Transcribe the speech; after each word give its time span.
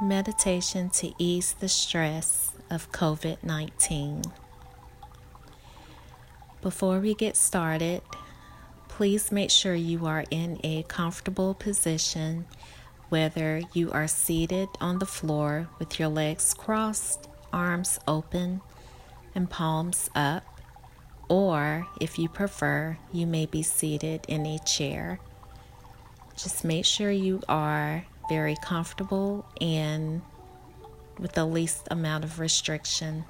meditation 0.00 0.88
to 0.90 1.12
ease 1.18 1.54
the 1.60 1.68
stress 1.68 2.52
of 2.70 2.90
COVID 2.92 3.42
19. 3.42 4.22
Before 6.60 7.00
we 7.00 7.14
get 7.14 7.36
started, 7.36 8.02
please 8.88 9.32
make 9.32 9.50
sure 9.50 9.74
you 9.74 10.06
are 10.06 10.24
in 10.30 10.60
a 10.62 10.84
comfortable 10.84 11.54
position, 11.54 12.46
whether 13.08 13.62
you 13.72 13.90
are 13.90 14.08
seated 14.08 14.68
on 14.80 14.98
the 14.98 15.06
floor 15.06 15.68
with 15.78 15.98
your 15.98 16.08
legs 16.08 16.54
crossed, 16.54 17.28
arms 17.52 17.98
open, 18.06 18.60
and 19.34 19.50
palms 19.50 20.08
up, 20.14 20.44
or 21.28 21.86
if 22.00 22.18
you 22.18 22.28
prefer, 22.28 22.96
you 23.12 23.26
may 23.26 23.46
be 23.46 23.62
seated 23.62 24.24
in 24.28 24.46
a 24.46 24.58
chair. 24.60 25.18
Just 26.36 26.64
make 26.64 26.84
sure 26.84 27.10
you 27.10 27.40
are 27.48 28.04
very 28.32 28.56
comfortable 28.56 29.44
and 29.60 30.22
with 31.18 31.32
the 31.32 31.44
least 31.44 31.86
amount 31.90 32.24
of 32.24 32.38
restriction. 32.38 33.26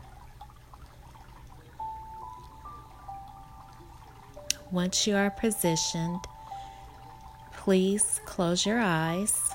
Once 4.71 5.05
you 5.05 5.17
are 5.17 5.29
positioned, 5.29 6.21
please 7.53 8.21
close 8.27 8.65
your 8.65 8.79
eyes 8.79 9.51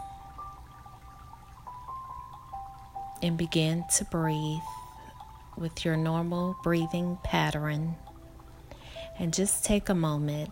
and 3.23 3.38
begin 3.38 3.86
to 3.95 4.03
breathe 4.03 4.59
with 5.55 5.86
your 5.86 5.95
normal 5.95 6.58
breathing 6.61 7.17
pattern. 7.23 7.95
And 9.17 9.34
just 9.34 9.64
take 9.64 9.88
a 9.88 9.95
moment 9.95 10.52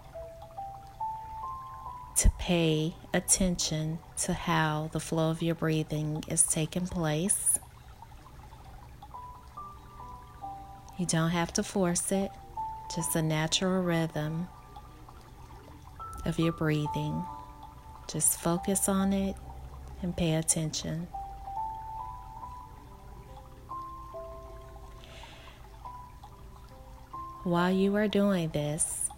to 2.17 2.29
pay 2.39 2.95
attention 3.13 3.99
to 4.17 4.33
how 4.33 4.89
the 4.93 4.99
flow 4.99 5.29
of 5.29 5.41
your 5.41 5.55
breathing 5.55 6.23
is 6.29 6.43
taking 6.43 6.87
place. 6.87 7.59
You 10.97 11.05
don't 11.05 11.31
have 11.31 11.51
to 11.53 11.63
force 11.63 12.11
it, 12.13 12.31
just 12.95 13.15
a 13.17 13.21
natural 13.21 13.83
rhythm 13.83 14.47
of 16.25 16.39
your 16.39 16.53
breathing. 16.53 17.25
Just 18.07 18.39
focus 18.39 18.87
on 18.87 19.11
it 19.11 19.35
and 20.01 20.15
pay 20.15 20.35
attention. 20.35 21.07
While 27.43 27.71
you 27.71 27.95
are 27.95 28.07
doing 28.07 28.49
this, 28.49 29.09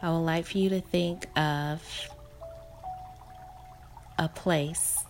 I 0.00 0.10
would 0.10 0.18
like 0.18 0.44
for 0.44 0.58
you 0.58 0.68
to 0.68 0.80
think 0.80 1.26
of 1.36 1.82
a 4.18 4.28
place. 4.28 5.04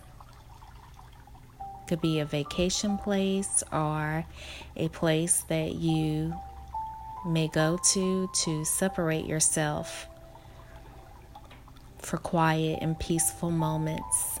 Could 1.87 2.01
be 2.01 2.19
a 2.19 2.25
vacation 2.25 2.97
place 2.97 3.63
or 3.71 4.25
a 4.75 4.89
place 4.89 5.41
that 5.49 5.75
you 5.75 6.35
may 7.25 7.47
go 7.47 7.79
to 7.93 8.29
to 8.43 8.63
separate 8.63 9.25
yourself 9.25 10.07
for 11.97 12.17
quiet 12.17 12.79
and 12.81 12.97
peaceful 12.99 13.51
moments. 13.51 14.39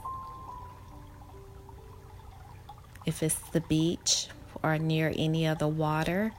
If 3.05 3.23
it's 3.23 3.39
the 3.51 3.61
beach 3.61 4.27
or 4.61 4.77
near 4.77 5.11
any 5.15 5.47
other 5.47 5.67
water, 5.67 6.31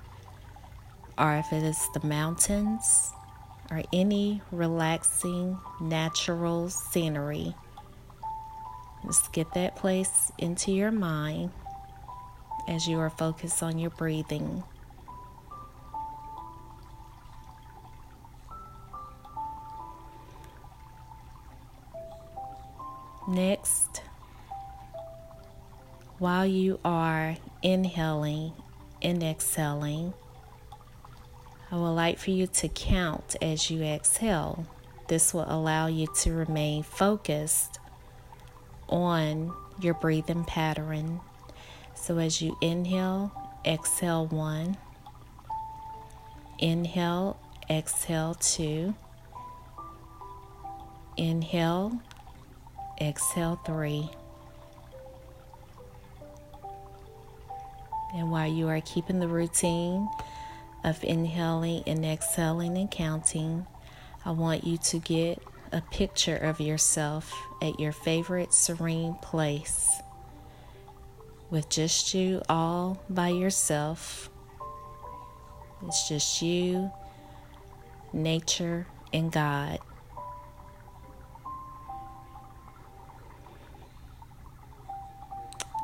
or 1.19 1.37
if 1.37 1.53
it 1.53 1.63
is 1.63 1.89
the 1.93 2.07
mountains 2.07 3.13
or 3.71 3.83
any 3.93 4.41
relaxing 4.51 5.59
natural 5.81 6.71
scenery. 6.71 7.55
Just 9.07 9.33
get 9.33 9.53
that 9.55 9.77
place 9.77 10.31
into 10.39 10.73
your 10.73 10.91
mind 10.91 11.51
as 12.69 12.87
you 12.87 12.99
are 12.99 13.11
focused 13.11 13.63
on 13.63 13.79
your 13.79 13.91
breathing. 13.91 14.63
Next, 23.27 24.03
while 26.19 26.47
you 26.47 26.79
are 26.85 27.37
inhaling 27.63 28.53
and 29.03 29.23
exhaling, 29.23 30.15
I 31.71 31.77
would 31.77 31.91
like 31.91 32.19
for 32.19 32.31
you 32.31 32.47
to 32.47 32.69
count 32.69 33.37
as 33.41 33.71
you 33.71 33.83
exhale. 33.83 34.67
This 35.09 35.35
will 35.35 35.47
allow 35.49 35.87
you 35.87 36.07
to 36.21 36.33
remain 36.33 36.83
focused 36.83 37.80
on 38.91 39.55
your 39.81 39.95
breathing 39.95 40.45
pattern. 40.45 41.21
So 41.95 42.19
as 42.19 42.43
you 42.43 42.57
inhale, 42.61 43.33
exhale 43.65 44.27
one, 44.27 44.77
inhale, 46.59 47.39
exhale 47.69 48.35
two, 48.35 48.95
inhale, 51.17 52.01
exhale 53.01 53.61
three. 53.65 54.11
And 58.15 58.31
while 58.31 58.51
you 58.51 58.69
are 58.69 58.81
keeping 58.81 59.21
the 59.21 59.29
routine 59.29 60.09
of 60.83 61.03
inhaling 61.05 61.85
and 61.87 62.05
exhaling 62.05 62.77
and 62.77 62.91
counting, 62.91 63.67
I 64.25 64.33
want 64.33 64.65
you 64.65 64.79
to 64.79 64.99
get 64.99 65.41
a 65.73 65.81
picture 65.81 66.37
of 66.37 66.61
yourself 66.61 67.33
at 67.63 67.79
your 67.79 67.93
favorite 67.93 68.53
serene 68.53 69.15
place 69.23 69.89
with 71.51 71.69
just 71.69 72.15
you 72.15 72.43
all 72.49 73.01
by 73.09 73.29
yourself. 73.29 74.31
It's 75.87 76.09
just 76.09 76.43
you, 76.43 76.91
nature, 78.13 78.87
and 79.13 79.33
God. 79.33 79.79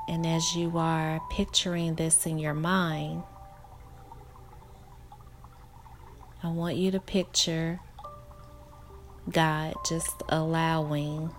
And 0.09 0.25
as 0.25 0.55
you 0.55 0.79
are 0.79 1.21
picturing 1.31 1.97
this 1.97 2.27
in 2.27 2.39
your 2.39 2.55
mind, 2.55 3.23
I 6.43 6.49
want 6.49 6.77
you 6.77 6.93
to 6.93 7.01
picture 7.01 7.81
God 9.31 9.75
just 9.89 10.23
allowing 10.29 11.31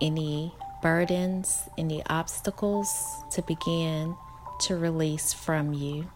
any 0.00 0.54
burdens, 0.82 1.68
any 1.78 2.04
obstacles 2.06 2.88
to 3.32 3.42
begin 3.42 4.16
to 4.60 4.76
release 4.76 5.32
from 5.32 5.72
you. 5.72 6.10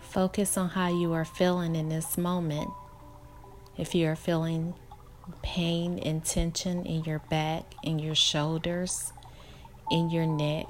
Focus 0.00 0.56
on 0.56 0.68
how 0.70 0.88
you 0.88 1.12
are 1.12 1.24
feeling 1.24 1.74
in 1.74 1.88
this 1.88 2.16
moment. 2.16 2.70
If 3.76 3.94
you 3.94 4.06
are 4.06 4.16
feeling 4.16 4.74
pain 5.42 5.98
and 5.98 6.24
tension 6.24 6.86
in 6.86 7.02
your 7.04 7.18
back, 7.30 7.64
in 7.82 7.98
your 7.98 8.14
shoulders, 8.14 9.12
in 9.90 10.10
your 10.10 10.26
neck, 10.26 10.66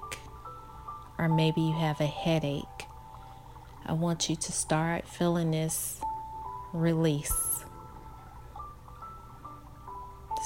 or 1.19 1.28
maybe 1.28 1.60
you 1.60 1.72
have 1.72 2.00
a 2.00 2.06
headache, 2.06 2.86
I 3.86 3.92
want 3.92 4.28
you 4.28 4.36
to 4.36 4.52
start 4.52 5.06
feeling 5.06 5.50
this 5.50 6.00
release. 6.72 7.64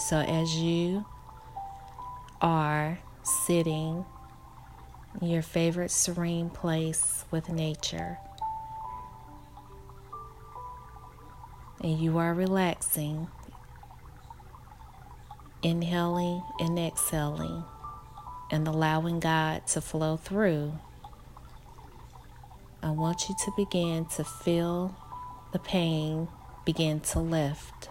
So, 0.09 0.19
as 0.19 0.57
you 0.57 1.05
are 2.41 2.99
sitting 3.23 4.05
in 5.21 5.29
your 5.29 5.43
favorite 5.43 5.91
serene 5.91 6.51
place 6.51 7.25
with 7.31 7.49
nature, 7.49 8.19
and 11.81 11.99
you 11.99 12.19
are 12.19 12.35
relaxing, 12.35 13.29
inhaling 15.63 16.43
and 16.61 16.79
exhaling 16.79 17.65
and 18.51 18.67
allowing 18.67 19.21
God 19.21 19.67
to 19.69 19.81
flow 19.81 20.17
through, 20.17 20.79
I 22.83 22.91
want 22.91 23.29
you 23.29 23.35
to 23.45 23.53
begin 23.57 24.07
to 24.17 24.25
feel 24.25 24.95
the 25.53 25.59
pain 25.59 26.29
begin 26.65 27.01
to 27.01 27.19
lift 27.19 27.89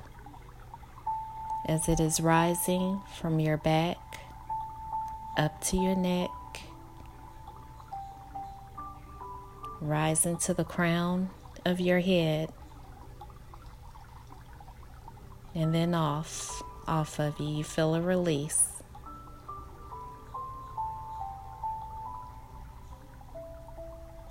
as 1.67 1.89
it 1.89 1.99
is 1.99 2.21
rising 2.21 3.01
from 3.19 3.39
your 3.39 3.57
back 3.57 3.97
up 5.37 5.61
to 5.61 5.77
your 5.77 5.95
neck, 5.95 6.29
rising 9.81 10.37
to 10.37 10.53
the 10.53 10.63
crown 10.63 11.29
of 11.65 11.79
your 11.79 11.99
head, 11.99 12.49
and 15.53 15.73
then 15.73 15.93
off, 15.93 16.63
off 16.87 17.19
of 17.19 17.39
you. 17.39 17.47
You 17.47 17.63
feel 17.63 17.93
a 17.95 18.01
release. 18.01 18.76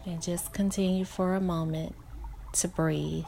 And 0.06 0.22
just 0.22 0.52
continue 0.52 1.04
for 1.04 1.34
a 1.34 1.40
moment 1.40 1.94
to 2.54 2.68
breathe. 2.68 3.24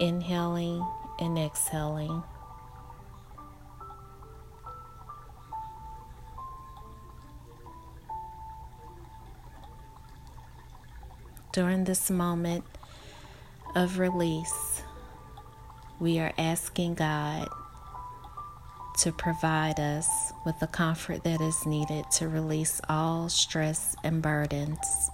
inhaling 0.00 0.86
and 1.18 1.38
exhaling. 1.38 2.22
During 11.52 11.84
this 11.84 12.10
moment 12.10 12.64
of 13.74 13.98
release, 13.98 14.82
we 15.98 16.20
are 16.20 16.32
asking 16.38 16.94
God 16.94 17.48
to 18.98 19.12
provide 19.12 19.78
us 19.78 20.32
with 20.44 20.58
the 20.58 20.66
comfort 20.66 21.22
that 21.22 21.40
is 21.40 21.64
needed 21.64 22.04
to 22.10 22.28
release 22.28 22.80
all 22.88 23.28
stress 23.28 23.94
and 24.02 24.20
burdens. 24.20 25.10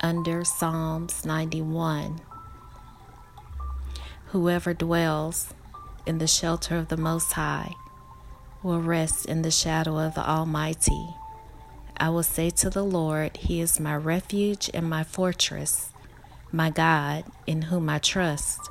Under 0.00 0.44
Psalms 0.44 1.26
91, 1.26 2.20
whoever 4.26 4.72
dwells 4.72 5.52
in 6.06 6.18
the 6.18 6.26
shelter 6.26 6.76
of 6.76 6.88
the 6.88 6.96
Most 6.96 7.32
High 7.32 7.74
will 8.62 8.80
rest 8.80 9.26
in 9.26 9.42
the 9.42 9.50
shadow 9.50 9.98
of 9.98 10.14
the 10.14 10.26
Almighty. 10.26 11.14
I 11.98 12.08
will 12.08 12.22
say 12.22 12.48
to 12.50 12.70
the 12.70 12.84
Lord, 12.84 13.36
He 13.36 13.60
is 13.60 13.78
my 13.78 13.94
refuge 13.94 14.70
and 14.72 14.88
my 14.88 15.04
fortress, 15.04 15.92
my 16.50 16.70
God, 16.70 17.24
in 17.46 17.62
whom 17.62 17.90
I 17.90 17.98
trust. 17.98 18.70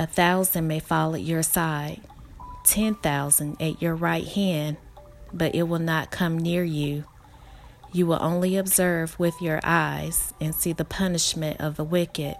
A 0.00 0.06
thousand 0.06 0.66
may 0.66 0.78
fall 0.80 1.14
at 1.14 1.20
your 1.20 1.42
side, 1.42 2.00
ten 2.64 2.94
thousand 2.94 3.60
at 3.60 3.82
your 3.82 3.94
right 3.94 4.26
hand, 4.26 4.78
but 5.30 5.54
it 5.54 5.64
will 5.64 5.78
not 5.78 6.10
come 6.10 6.38
near 6.38 6.64
you. 6.64 7.04
You 7.92 8.06
will 8.06 8.18
only 8.18 8.56
observe 8.56 9.18
with 9.18 9.34
your 9.42 9.60
eyes 9.62 10.32
and 10.40 10.54
see 10.54 10.72
the 10.72 10.86
punishment 10.86 11.60
of 11.60 11.76
the 11.76 11.84
wicked. 11.84 12.36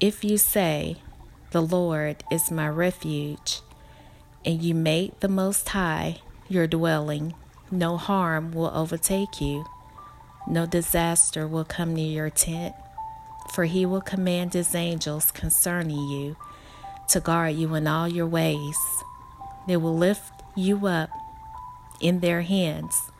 If 0.00 0.24
you 0.24 0.38
say, 0.38 0.96
The 1.50 1.60
Lord 1.60 2.24
is 2.32 2.50
my 2.50 2.70
refuge, 2.70 3.60
and 4.42 4.62
you 4.62 4.74
make 4.74 5.20
the 5.20 5.28
Most 5.28 5.68
High 5.68 6.20
your 6.48 6.66
dwelling, 6.66 7.34
no 7.70 7.98
harm 7.98 8.52
will 8.52 8.70
overtake 8.74 9.42
you, 9.42 9.66
no 10.48 10.64
disaster 10.64 11.46
will 11.46 11.64
come 11.64 11.94
near 11.94 12.10
your 12.10 12.30
tent 12.30 12.74
for 13.52 13.64
he 13.64 13.86
will 13.86 14.00
command 14.00 14.52
his 14.52 14.74
angels 14.74 15.30
concerning 15.30 16.08
you 16.08 16.36
to 17.08 17.20
guard 17.20 17.54
you 17.54 17.74
in 17.74 17.86
all 17.86 18.08
your 18.08 18.26
ways. 18.26 18.76
They 19.66 19.76
will 19.76 19.96
lift 19.96 20.42
you 20.54 20.86
up 20.86 21.10
in 22.00 22.20
their 22.20 22.42
hands 22.42 23.10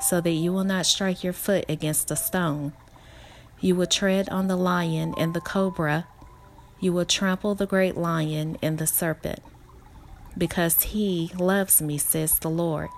so 0.00 0.20
that 0.20 0.30
you 0.30 0.52
will 0.52 0.64
not 0.64 0.86
strike 0.86 1.24
your 1.24 1.32
foot 1.32 1.64
against 1.68 2.10
a 2.10 2.16
stone. 2.16 2.72
You 3.60 3.74
will 3.74 3.86
tread 3.86 4.28
on 4.28 4.48
the 4.48 4.56
lion 4.56 5.14
and 5.16 5.32
the 5.34 5.40
cobra. 5.40 6.06
You 6.80 6.92
will 6.92 7.06
trample 7.06 7.54
the 7.54 7.66
great 7.66 7.96
lion 7.96 8.58
and 8.62 8.78
the 8.78 8.86
serpent. 8.86 9.40
Because 10.36 10.82
he 10.82 11.30
loves 11.38 11.80
me, 11.80 11.96
says 11.96 12.38
the 12.38 12.50
Lord, 12.50 12.90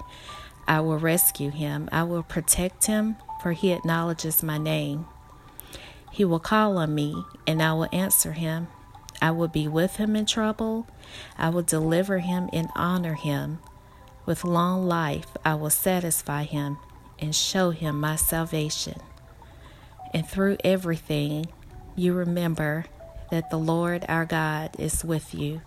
I 0.67 0.81
will 0.81 0.99
rescue 0.99 1.51
him. 1.51 1.89
I 1.93 2.03
will 2.03 2.25
protect 2.25 2.87
him, 2.87 3.17
for 3.41 3.53
he 3.53 3.71
acknowledges 3.71 4.43
my 4.43 4.59
name. 4.59 5.07
He 6.19 6.25
will 6.25 6.41
call 6.41 6.79
on 6.79 6.97
me, 6.97 7.25
and 7.47 7.63
I 7.63 7.73
will 7.75 7.87
answer 7.93 8.33
him. 8.33 8.67
I 9.23 9.31
will 9.31 9.47
be 9.47 9.69
with 9.69 9.99
him 9.99 10.17
in 10.17 10.27
trouble. 10.27 10.89
I 11.39 11.49
will 11.49 11.63
deliver 11.63 12.19
him 12.19 12.51
and 12.53 12.71
honor 12.75 13.15
him. 13.15 13.61
With 14.27 14.43
long 14.43 14.89
life, 14.89 15.29
I 15.45 15.55
will 15.55 15.71
satisfy 15.71 16.43
him 16.43 16.79
and 17.21 17.33
show 17.33 17.71
him 17.71 18.01
my 18.01 18.17
salvation. 18.17 19.01
And 20.13 20.27
through 20.27 20.57
everything, 20.65 21.47
you 21.95 22.15
remember 22.15 22.87
that 23.31 23.51
the 23.51 23.57
Lord 23.57 24.05
our 24.09 24.25
God 24.25 24.71
is 24.77 25.05
with 25.05 25.33
you. 25.33 25.63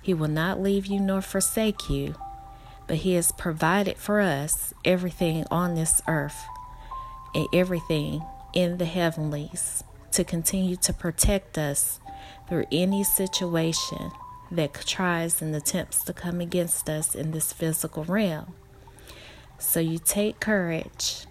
He 0.00 0.14
will 0.14 0.28
not 0.28 0.62
leave 0.62 0.86
you 0.86 1.00
nor 1.00 1.22
forsake 1.22 1.90
you, 1.90 2.14
but 2.86 2.98
He 2.98 3.14
has 3.14 3.32
provided 3.32 3.96
for 3.96 4.20
us 4.20 4.72
everything 4.84 5.44
on 5.50 5.74
this 5.74 6.00
earth 6.06 6.40
and 7.34 7.48
everything 7.52 8.22
in 8.54 8.78
the 8.78 8.84
heavenlies 8.84 9.84
to 10.12 10.24
continue 10.24 10.76
to 10.76 10.92
protect 10.92 11.56
us 11.56 12.00
through 12.48 12.66
any 12.70 13.02
situation 13.02 14.10
that 14.50 14.74
tries 14.86 15.40
and 15.40 15.54
attempts 15.54 16.04
to 16.04 16.12
come 16.12 16.40
against 16.40 16.88
us 16.88 17.14
in 17.14 17.30
this 17.30 17.52
physical 17.52 18.04
realm. 18.04 18.54
So 19.58 19.80
you 19.80 19.98
take 19.98 20.40
courage 20.40 21.26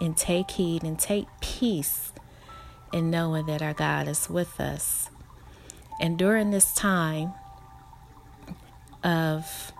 and 0.00 0.16
take 0.16 0.52
heed 0.52 0.82
and 0.82 0.98
take 0.98 1.26
peace 1.40 2.12
in 2.92 3.10
knowing 3.10 3.46
that 3.46 3.62
our 3.62 3.74
God 3.74 4.08
is 4.08 4.28
with 4.28 4.60
us. 4.60 5.10
And 6.00 6.18
during 6.18 6.50
this 6.50 6.74
time 6.74 7.34
of 9.04 9.72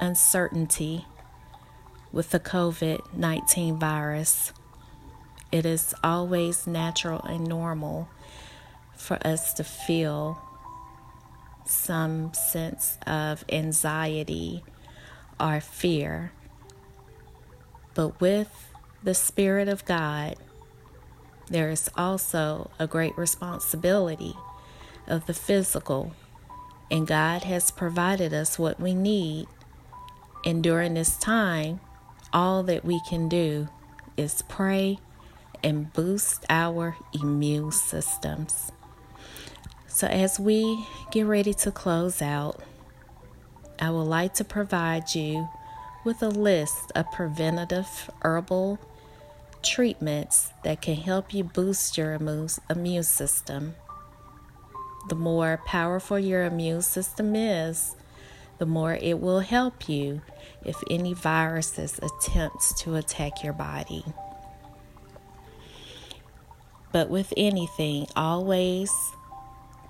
uncertainty 0.00 1.06
with 2.12 2.30
the 2.30 2.40
COVID 2.40 3.12
19 3.12 3.78
virus, 3.78 4.52
it 5.54 5.64
is 5.64 5.94
always 6.02 6.66
natural 6.66 7.22
and 7.22 7.46
normal 7.46 8.08
for 8.96 9.24
us 9.24 9.54
to 9.54 9.62
feel 9.62 10.42
some 11.64 12.34
sense 12.34 12.98
of 13.06 13.44
anxiety 13.48 14.64
or 15.38 15.60
fear. 15.60 16.32
But 17.94 18.20
with 18.20 18.74
the 19.04 19.14
Spirit 19.14 19.68
of 19.68 19.84
God, 19.84 20.34
there 21.48 21.70
is 21.70 21.88
also 21.96 22.72
a 22.80 22.88
great 22.88 23.16
responsibility 23.16 24.34
of 25.06 25.26
the 25.26 25.34
physical, 25.34 26.14
and 26.90 27.06
God 27.06 27.44
has 27.44 27.70
provided 27.70 28.34
us 28.34 28.58
what 28.58 28.80
we 28.80 28.92
need. 28.92 29.46
And 30.44 30.64
during 30.64 30.94
this 30.94 31.16
time, 31.16 31.78
all 32.32 32.64
that 32.64 32.84
we 32.84 33.00
can 33.08 33.28
do 33.28 33.68
is 34.16 34.42
pray 34.48 34.98
and 35.64 35.92
boost 35.92 36.44
our 36.48 36.96
immune 37.12 37.72
systems. 37.72 38.70
So, 39.88 40.06
as 40.06 40.38
we 40.38 40.86
get 41.10 41.26
ready 41.26 41.54
to 41.54 41.72
close 41.72 42.20
out, 42.20 42.60
I 43.80 43.90
would 43.90 44.02
like 44.02 44.34
to 44.34 44.44
provide 44.44 45.14
you 45.14 45.48
with 46.04 46.22
a 46.22 46.28
list 46.28 46.92
of 46.94 47.10
preventative 47.12 48.10
herbal 48.22 48.78
treatments 49.62 50.52
that 50.62 50.82
can 50.82 50.96
help 50.96 51.32
you 51.32 51.42
boost 51.42 51.96
your 51.96 52.12
immune 52.12 53.02
system. 53.02 53.74
The 55.08 55.14
more 55.14 55.60
powerful 55.66 56.18
your 56.18 56.44
immune 56.44 56.82
system 56.82 57.34
is, 57.34 57.96
the 58.58 58.66
more 58.66 58.94
it 58.94 59.20
will 59.20 59.40
help 59.40 59.88
you 59.88 60.22
if 60.64 60.76
any 60.90 61.14
viruses 61.14 61.98
attempts 61.98 62.80
to 62.82 62.96
attack 62.96 63.42
your 63.42 63.52
body. 63.52 64.04
But 66.94 67.10
with 67.10 67.34
anything, 67.36 68.06
always 68.14 68.92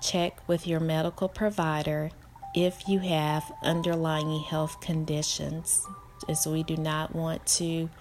check 0.01 0.41
with 0.47 0.65
your 0.65 0.79
medical 0.79 1.29
provider 1.29 2.09
if 2.55 2.89
you 2.89 2.97
have 2.97 3.43
underlying 3.61 4.39
health 4.39 4.81
conditions, 4.81 5.85
as 6.27 6.47
we 6.47 6.63
do 6.63 6.75
not 6.75 7.13
want 7.13 7.45
to 7.45 7.91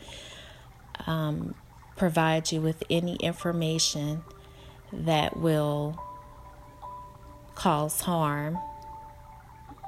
um, 1.06 1.54
provide 1.96 2.50
you 2.50 2.62
with 2.62 2.82
any 2.88 3.16
information 3.16 4.22
that 4.90 5.36
will 5.36 6.00
cause 7.54 8.00
harm 8.00 8.58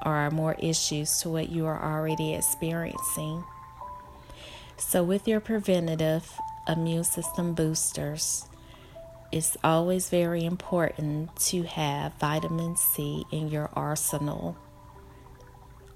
or 0.05 0.31
more 0.31 0.57
issues 0.59 1.21
to 1.21 1.31
what 1.31 1.49
you 1.49 1.65
are 1.65 1.83
already 1.83 2.35
experiencing. 2.35 3.43
So, 4.77 5.03
with 5.03 5.27
your 5.27 5.41
preventative 5.41 6.31
immune 6.69 7.05
system 7.05 7.55
boosters, 7.55 8.45
it's 9.33 9.57
always 9.65 10.09
very 10.09 10.45
important 10.45 11.35
to 11.37 11.63
have 11.65 12.15
vitamin 12.15 12.77
C 12.77 13.25
in 13.31 13.49
your 13.49 13.71
arsenal, 13.75 14.57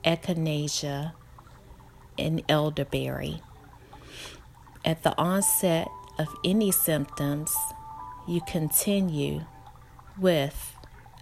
echinacea, 0.04 1.12
and 2.18 2.42
elderberry. 2.49 3.40
At 4.84 5.02
the 5.02 5.16
onset 5.16 5.88
of 6.18 6.28
any 6.44 6.70
symptoms, 6.70 7.54
you 8.26 8.40
continue 8.46 9.44
with 10.18 10.76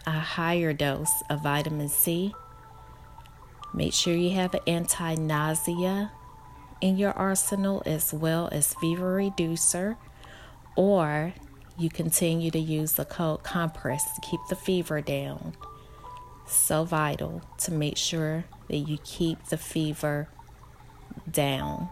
a 0.06 0.12
higher 0.12 0.72
dose 0.72 1.22
of 1.28 1.42
vitamin 1.42 1.88
C. 1.88 2.34
Make 3.74 3.92
sure 3.92 4.14
you 4.14 4.30
have 4.30 4.54
an 4.54 4.60
anti 4.66 5.14
nausea 5.14 6.12
in 6.80 6.96
your 6.96 7.12
arsenal 7.12 7.82
as 7.84 8.14
well 8.14 8.48
as 8.52 8.74
fever 8.74 9.14
reducer, 9.14 9.96
or 10.76 11.34
you 11.78 11.88
continue 11.88 12.50
to 12.50 12.58
use 12.58 12.94
the 12.94 13.04
cold 13.04 13.44
compress 13.44 14.04
to 14.14 14.20
keep 14.20 14.40
the 14.48 14.56
fever 14.56 15.00
down. 15.00 15.54
So 16.46 16.84
vital 16.84 17.42
to 17.58 17.72
make 17.72 17.96
sure 17.96 18.44
that 18.68 18.78
you 18.78 18.98
keep 19.04 19.44
the 19.46 19.56
fever 19.56 20.28
down. 21.30 21.88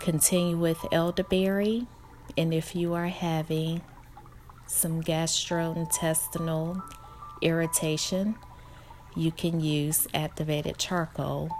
Continue 0.00 0.56
with 0.56 0.78
elderberry, 0.90 1.86
and 2.36 2.52
if 2.52 2.74
you 2.74 2.94
are 2.94 3.08
having 3.08 3.82
some 4.66 5.02
gastrointestinal 5.02 6.82
irritation, 7.40 8.36
you 9.14 9.30
can 9.30 9.60
use 9.60 10.08
activated 10.14 10.78
charcoal. 10.78 11.50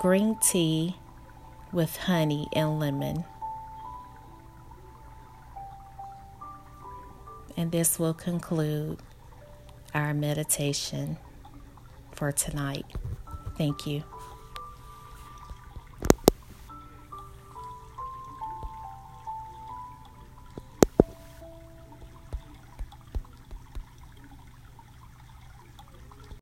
Green 0.00 0.36
tea 0.42 0.96
with 1.70 1.96
honey 1.96 2.48
and 2.54 2.80
lemon. 2.80 3.24
And 7.56 7.70
this 7.70 7.98
will 7.98 8.14
conclude 8.14 8.98
our 9.94 10.14
meditation 10.14 11.18
for 12.12 12.32
tonight. 12.32 12.86
Thank 13.56 13.86
you. 13.86 14.04